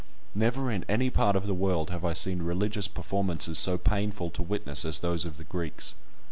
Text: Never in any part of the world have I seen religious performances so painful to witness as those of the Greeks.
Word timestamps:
Never 0.33 0.71
in 0.71 0.83
any 0.89 1.11
part 1.11 1.35
of 1.35 1.45
the 1.45 1.53
world 1.53 1.91
have 1.91 2.03
I 2.03 2.13
seen 2.13 2.41
religious 2.41 2.87
performances 2.87 3.59
so 3.59 3.77
painful 3.77 4.31
to 4.31 4.41
witness 4.41 4.83
as 4.83 4.97
those 4.97 5.25
of 5.25 5.37
the 5.37 5.43
Greeks. 5.43 5.93